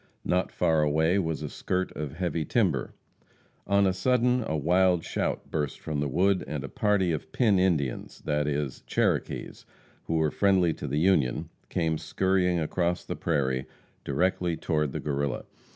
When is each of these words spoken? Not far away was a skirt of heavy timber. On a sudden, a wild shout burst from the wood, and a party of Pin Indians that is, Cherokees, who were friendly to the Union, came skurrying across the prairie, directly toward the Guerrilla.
Not 0.25 0.51
far 0.51 0.81
away 0.81 1.19
was 1.19 1.43
a 1.43 1.47
skirt 1.47 1.91
of 1.95 2.13
heavy 2.13 2.43
timber. 2.43 2.95
On 3.67 3.85
a 3.85 3.93
sudden, 3.93 4.43
a 4.47 4.57
wild 4.57 5.03
shout 5.03 5.51
burst 5.51 5.79
from 5.79 5.99
the 5.99 6.07
wood, 6.07 6.43
and 6.47 6.63
a 6.63 6.69
party 6.69 7.11
of 7.11 7.31
Pin 7.31 7.59
Indians 7.59 8.19
that 8.21 8.47
is, 8.47 8.81
Cherokees, 8.87 9.63
who 10.05 10.15
were 10.15 10.31
friendly 10.31 10.73
to 10.73 10.87
the 10.87 10.97
Union, 10.97 11.49
came 11.69 11.97
skurrying 11.99 12.57
across 12.59 13.05
the 13.05 13.15
prairie, 13.15 13.67
directly 14.03 14.57
toward 14.57 14.91
the 14.91 14.99
Guerrilla. 14.99 15.45